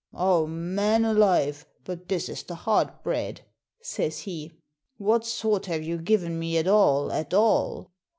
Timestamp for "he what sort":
4.21-5.67